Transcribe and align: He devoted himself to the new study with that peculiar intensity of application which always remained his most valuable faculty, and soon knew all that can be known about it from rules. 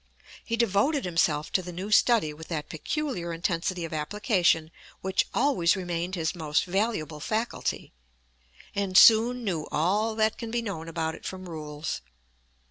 He 0.43 0.55
devoted 0.57 1.05
himself 1.05 1.51
to 1.51 1.61
the 1.61 1.71
new 1.71 1.91
study 1.91 2.33
with 2.33 2.47
that 2.47 2.69
peculiar 2.69 3.31
intensity 3.31 3.85
of 3.85 3.93
application 3.93 4.71
which 5.01 5.27
always 5.31 5.75
remained 5.75 6.15
his 6.15 6.33
most 6.33 6.65
valuable 6.65 7.19
faculty, 7.19 7.93
and 8.73 8.97
soon 8.97 9.43
knew 9.43 9.67
all 9.71 10.15
that 10.15 10.39
can 10.39 10.49
be 10.49 10.63
known 10.63 10.87
about 10.89 11.13
it 11.13 11.23
from 11.23 11.47
rules. 11.47 12.01